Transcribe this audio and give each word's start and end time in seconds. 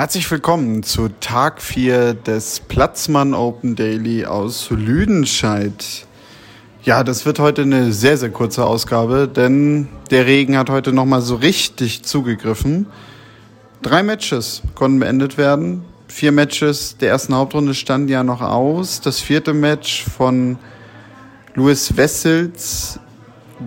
Herzlich 0.00 0.30
willkommen 0.30 0.82
zu 0.82 1.10
Tag 1.20 1.60
4 1.60 2.14
des 2.14 2.60
Platzmann 2.60 3.34
Open 3.34 3.76
Daily 3.76 4.24
aus 4.24 4.70
Lüdenscheid. 4.70 6.06
Ja, 6.82 7.04
das 7.04 7.26
wird 7.26 7.38
heute 7.38 7.60
eine 7.60 7.92
sehr, 7.92 8.16
sehr 8.16 8.30
kurze 8.30 8.64
Ausgabe, 8.64 9.28
denn 9.28 9.88
der 10.10 10.24
Regen 10.24 10.56
hat 10.56 10.70
heute 10.70 10.94
nochmal 10.94 11.20
so 11.20 11.34
richtig 11.34 12.02
zugegriffen. 12.02 12.86
Drei 13.82 14.02
Matches 14.02 14.62
konnten 14.74 15.00
beendet 15.00 15.36
werden. 15.36 15.84
Vier 16.08 16.32
Matches 16.32 16.96
der 16.96 17.10
ersten 17.10 17.34
Hauptrunde 17.34 17.74
standen 17.74 18.08
ja 18.08 18.24
noch 18.24 18.40
aus. 18.40 19.02
Das 19.02 19.20
vierte 19.20 19.52
Match 19.52 20.06
von 20.06 20.58
Louis 21.54 21.94
Wessels 21.98 22.98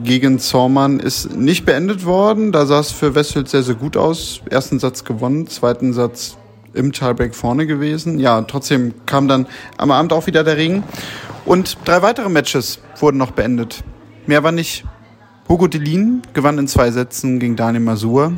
gegen 0.03 0.39
Zormann 0.39 0.99
ist 0.99 1.35
nicht 1.35 1.65
beendet 1.65 2.05
worden. 2.05 2.51
Da 2.51 2.65
sah 2.65 2.79
es 2.79 2.91
für 2.91 3.15
Wessels 3.15 3.51
sehr, 3.51 3.63
sehr 3.63 3.75
gut 3.75 3.97
aus. 3.97 4.41
Ersten 4.49 4.79
Satz 4.79 5.03
gewonnen, 5.03 5.47
zweiten 5.47 5.93
Satz 5.93 6.37
im 6.73 6.91
Tiebreak 6.91 7.35
vorne 7.35 7.67
gewesen. 7.67 8.19
Ja, 8.19 8.41
trotzdem 8.41 8.93
kam 9.05 9.27
dann 9.27 9.45
am 9.77 9.91
Abend 9.91 10.13
auch 10.13 10.25
wieder 10.25 10.43
der 10.43 10.57
Regen. 10.57 10.83
Und 11.45 11.77
drei 11.85 12.01
weitere 12.01 12.29
Matches 12.29 12.79
wurden 12.99 13.17
noch 13.17 13.31
beendet. 13.31 13.83
Mehr 14.25 14.43
war 14.43 14.51
nicht. 14.51 14.85
Hugo 15.47 15.67
Delin 15.67 16.21
gewann 16.33 16.57
in 16.57 16.67
zwei 16.67 16.89
Sätzen 16.89 17.39
gegen 17.39 17.55
Daniel 17.55 17.83
Masur. 17.83 18.33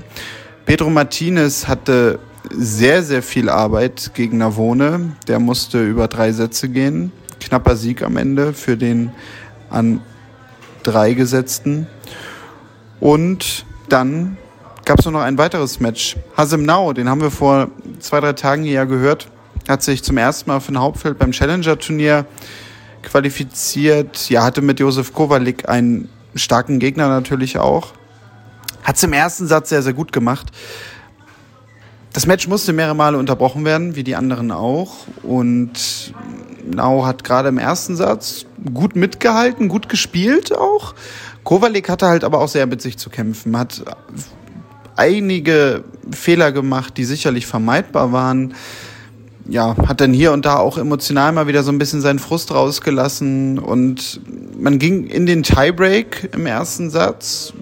Pedro 0.65 0.89
Martinez 0.89 1.67
hatte 1.67 2.19
sehr, 2.49 3.03
sehr 3.03 3.21
viel 3.21 3.49
Arbeit 3.49 4.11
gegen 4.15 4.39
Navone. 4.39 5.15
Der 5.27 5.39
musste 5.39 5.85
über 5.85 6.08
drei 6.08 6.31
Sätze 6.31 6.67
gehen. 6.69 7.11
Knapper 7.39 7.75
Sieg 7.75 8.02
am 8.02 8.17
Ende 8.17 8.53
für 8.53 8.75
den 8.75 9.11
an 9.69 10.02
drei 10.86 11.14
gesetzten. 11.14 11.88
Und 13.00 13.66
dann 13.89 14.38
gab 14.86 15.00
es 15.00 15.05
noch 15.05 15.22
ein 15.22 15.38
weiteres 15.38 15.80
Match. 15.80 16.16
Hasim 16.38 16.64
Nau, 16.64 16.94
den 16.94 17.09
haben 17.09 17.22
wir 17.22 17.31
vor 17.31 17.69
zwei, 18.00 18.19
drei 18.19 18.33
Tagen 18.33 18.64
ja 18.64 18.86
gehört, 18.86 19.27
hat 19.67 19.83
sich 19.83 20.03
zum 20.03 20.17
ersten 20.17 20.50
Mal 20.50 20.59
für 20.59 20.73
ein 20.73 20.80
Hauptfeld 20.80 21.17
beim 21.17 21.31
Challenger-Turnier 21.31 22.25
qualifiziert. 23.02 24.30
Ja, 24.30 24.44
hatte 24.44 24.61
mit 24.61 24.80
Josef 24.80 25.14
Kowalik 25.14 25.67
einen 25.67 26.09
starken 26.36 26.80
Gegner 26.80 27.08
natürlich 27.08 27.58
auch. 27.58 27.94
Hat 28.83 28.97
es 28.97 29.03
im 29.03 29.14
ersten 29.14 29.47
Satz 29.47 29.70
sehr, 29.70 29.81
sehr 29.81 29.94
gut 29.94 30.11
gemacht. 30.11 30.52
Das 32.14 32.27
Match 32.27 32.47
musste 32.47 32.72
mehrere 32.72 32.95
Male 32.95 33.17
unterbrochen 33.17 33.66
werden, 33.66 33.95
wie 33.95 34.03
die 34.03 34.16
anderen 34.16 34.52
auch. 34.52 34.94
Und 35.23 36.14
Nau 36.64 37.05
hat 37.05 37.23
gerade 37.23 37.49
im 37.49 37.58
ersten 37.58 37.95
Satz 37.95 38.45
gut 38.73 38.95
mitgehalten, 38.95 39.67
gut 39.67 39.89
gespielt 39.89 40.53
auch. 40.53 40.95
Kowalik 41.44 41.89
hatte 41.89 42.08
halt 42.08 42.23
aber 42.23 42.39
auch 42.39 42.47
sehr 42.47 42.66
mit 42.66 42.81
sich 42.81 42.97
zu 42.97 43.09
kämpfen, 43.09 43.58
hat 43.58 43.83
einige 44.95 45.83
Fehler 46.11 46.52
gemacht, 46.52 46.97
die 46.97 47.05
sicherlich 47.05 47.45
vermeidbar 47.45 48.11
waren 48.11 48.53
ja, 49.47 49.75
hat 49.88 50.02
dann 50.02 50.13
hier 50.13 50.31
und 50.31 50.45
da 50.45 50.58
auch 50.58 50.77
emotional 50.77 51.31
mal 51.31 51.47
wieder 51.47 51.63
so 51.63 51.71
ein 51.71 51.77
bisschen 51.77 52.02
seinen 52.02 52.19
Frust 52.19 52.52
rausgelassen 52.52 53.59
und 53.59 54.19
man 54.58 54.80
ging 54.80 55.05
in 55.05 55.25
den 55.25 55.43
Tiebreak 55.43 56.30
im 56.33 56.45
ersten 56.45 56.89
Satz. 56.89 57.53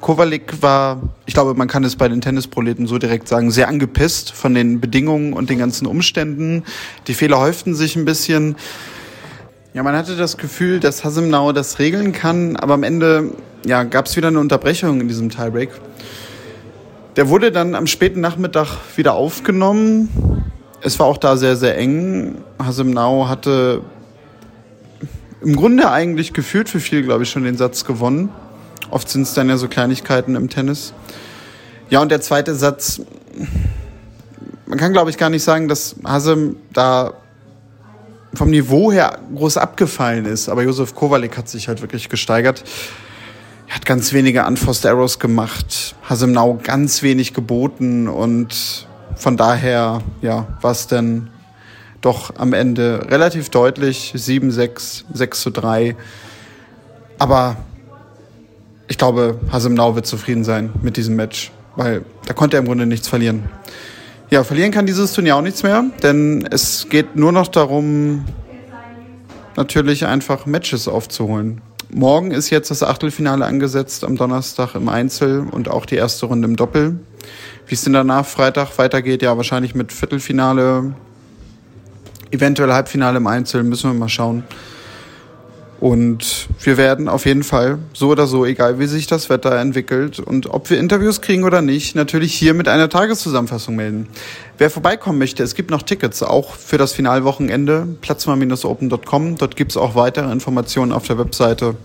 Kovalik 0.00 0.60
war, 0.60 1.00
ich 1.24 1.34
glaube, 1.34 1.54
man 1.54 1.68
kann 1.68 1.84
es 1.84 1.96
bei 1.96 2.08
den 2.08 2.20
Tennisproleten 2.20 2.86
so 2.86 2.98
direkt 2.98 3.28
sagen, 3.28 3.50
sehr 3.50 3.68
angepisst 3.68 4.32
von 4.32 4.54
den 4.54 4.80
Bedingungen 4.80 5.32
und 5.32 5.48
den 5.48 5.58
ganzen 5.58 5.86
Umständen. 5.86 6.64
Die 7.06 7.14
Fehler 7.14 7.38
häuften 7.38 7.74
sich 7.74 7.96
ein 7.96 8.04
bisschen. 8.04 8.56
Ja, 9.74 9.82
man 9.82 9.94
hatte 9.94 10.16
das 10.16 10.38
Gefühl, 10.38 10.80
dass 10.80 11.04
Hasimnau 11.04 11.52
das 11.52 11.78
regeln 11.78 12.12
kann, 12.12 12.56
aber 12.56 12.74
am 12.74 12.82
Ende 12.82 13.32
ja, 13.66 13.82
gab 13.82 14.06
es 14.06 14.16
wieder 14.16 14.28
eine 14.28 14.40
Unterbrechung 14.40 15.00
in 15.02 15.08
diesem 15.08 15.28
Tiebreak. 15.28 15.70
Der 17.16 17.28
wurde 17.28 17.52
dann 17.52 17.74
am 17.74 17.86
späten 17.86 18.20
Nachmittag 18.20 18.68
wieder 18.96 19.14
aufgenommen 19.14 20.08
es 20.84 20.98
war 20.98 21.06
auch 21.06 21.16
da 21.16 21.36
sehr, 21.38 21.56
sehr 21.56 21.78
eng. 21.78 22.44
Hasemnau 22.58 23.26
hatte 23.26 23.80
im 25.40 25.56
Grunde 25.56 25.90
eigentlich 25.90 26.34
gefühlt 26.34 26.68
für 26.68 26.78
viel, 26.78 27.02
glaube 27.02 27.24
ich, 27.24 27.30
schon 27.30 27.44
den 27.44 27.56
Satz 27.56 27.86
gewonnen. 27.86 28.28
Oft 28.90 29.08
sind 29.08 29.22
es 29.22 29.32
dann 29.32 29.48
ja 29.48 29.56
so 29.56 29.66
Kleinigkeiten 29.66 30.36
im 30.36 30.50
Tennis. 30.50 30.92
Ja, 31.88 32.02
und 32.02 32.10
der 32.10 32.20
zweite 32.20 32.54
Satz, 32.54 33.00
man 34.66 34.78
kann, 34.78 34.92
glaube 34.92 35.08
ich, 35.08 35.16
gar 35.16 35.30
nicht 35.30 35.42
sagen, 35.42 35.68
dass 35.68 35.96
Hasem 36.04 36.56
da 36.74 37.14
vom 38.36 38.50
Niveau 38.50 38.92
her 38.92 39.18
groß 39.34 39.56
abgefallen 39.56 40.26
ist. 40.26 40.48
Aber 40.48 40.62
Josef 40.62 40.94
Kowalik 40.94 41.36
hat 41.36 41.48
sich 41.48 41.68
halt 41.68 41.80
wirklich 41.80 42.08
gesteigert. 42.08 42.64
Er 43.68 43.76
hat 43.76 43.86
ganz 43.86 44.12
wenige 44.12 44.44
Unforced 44.44 44.86
Arrows 44.86 45.18
gemacht, 45.18 45.94
Hasemnau 46.08 46.60
ganz 46.62 47.02
wenig 47.02 47.32
geboten 47.32 48.08
und 48.08 48.86
von 49.16 49.36
daher, 49.36 50.02
ja, 50.20 50.46
war 50.60 50.72
es 50.72 50.86
dann 50.86 51.30
doch 52.00 52.34
am 52.36 52.52
Ende 52.52 53.06
relativ 53.08 53.48
deutlich 53.48 54.12
7-6, 54.14 55.04
6 55.12 55.40
zu 55.40 55.50
3. 55.50 55.96
Aber 57.18 57.56
ich 58.86 58.98
glaube, 58.98 59.40
Hasemnau 59.50 59.94
wird 59.94 60.06
zufrieden 60.06 60.44
sein 60.44 60.70
mit 60.82 60.96
diesem 60.96 61.16
Match, 61.16 61.50
weil 61.76 62.04
da 62.26 62.34
konnte 62.34 62.56
er 62.56 62.60
im 62.60 62.66
Grunde 62.66 62.86
nichts 62.86 63.08
verlieren. 63.08 63.44
Ja, 64.34 64.42
verlieren 64.42 64.72
kann 64.72 64.84
dieses 64.84 65.12
Turnier 65.12 65.36
auch 65.36 65.42
nichts 65.42 65.62
mehr, 65.62 65.84
denn 66.02 66.44
es 66.50 66.88
geht 66.90 67.14
nur 67.14 67.30
noch 67.30 67.46
darum, 67.46 68.24
natürlich 69.54 70.06
einfach 70.06 70.44
Matches 70.44 70.88
aufzuholen. 70.88 71.60
Morgen 71.88 72.32
ist 72.32 72.50
jetzt 72.50 72.68
das 72.68 72.82
Achtelfinale 72.82 73.44
angesetzt 73.44 74.02
am 74.02 74.16
Donnerstag 74.16 74.74
im 74.74 74.88
Einzel 74.88 75.46
und 75.48 75.68
auch 75.68 75.86
die 75.86 75.94
erste 75.94 76.26
Runde 76.26 76.48
im 76.48 76.56
Doppel. 76.56 76.98
Wie 77.68 77.76
es 77.76 77.84
denn 77.84 77.92
danach 77.92 78.26
Freitag 78.26 78.76
weitergeht, 78.76 79.22
ja, 79.22 79.36
wahrscheinlich 79.36 79.76
mit 79.76 79.92
Viertelfinale, 79.92 80.94
eventuell 82.32 82.72
Halbfinale 82.72 83.18
im 83.18 83.28
Einzel, 83.28 83.62
müssen 83.62 83.92
wir 83.92 83.96
mal 83.96 84.08
schauen. 84.08 84.42
Und 85.84 86.48
wir 86.62 86.78
werden 86.78 87.10
auf 87.10 87.26
jeden 87.26 87.42
Fall, 87.42 87.78
so 87.92 88.08
oder 88.08 88.26
so, 88.26 88.46
egal 88.46 88.78
wie 88.78 88.86
sich 88.86 89.06
das 89.06 89.28
Wetter 89.28 89.54
entwickelt 89.58 90.18
und 90.18 90.46
ob 90.46 90.70
wir 90.70 90.78
Interviews 90.78 91.20
kriegen 91.20 91.44
oder 91.44 91.60
nicht, 91.60 91.94
natürlich 91.94 92.32
hier 92.32 92.54
mit 92.54 92.68
einer 92.68 92.88
Tageszusammenfassung 92.88 93.76
melden. 93.76 94.08
Wer 94.56 94.70
vorbeikommen 94.70 95.18
möchte, 95.18 95.42
es 95.42 95.54
gibt 95.54 95.70
noch 95.70 95.82
Tickets, 95.82 96.22
auch 96.22 96.54
für 96.54 96.78
das 96.78 96.94
Finalwochenende, 96.94 97.86
platzmal-open.com. 98.00 99.36
Dort 99.36 99.56
gibt 99.56 99.72
es 99.72 99.76
auch 99.76 99.94
weitere 99.94 100.32
Informationen 100.32 100.90
auf 100.90 101.06
der 101.06 101.18
Webseite. 101.18 101.76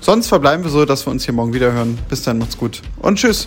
Sonst 0.00 0.28
verbleiben 0.28 0.64
wir 0.64 0.70
so, 0.70 0.86
dass 0.86 1.06
wir 1.06 1.10
uns 1.10 1.26
hier 1.26 1.34
morgen 1.34 1.52
wieder 1.52 1.70
hören. 1.70 1.98
Bis 2.08 2.22
dann, 2.22 2.38
macht's 2.38 2.56
gut 2.56 2.80
und 2.96 3.18
tschüss. 3.18 3.46